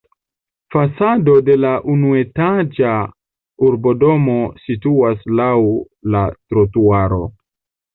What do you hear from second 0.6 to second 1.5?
Fasado